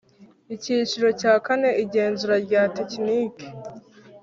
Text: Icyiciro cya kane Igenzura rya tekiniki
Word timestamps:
Icyiciro 0.55 1.07
cya 1.21 1.33
kane 1.45 1.69
Igenzura 1.83 2.35
rya 2.45 2.61
tekiniki 2.75 3.45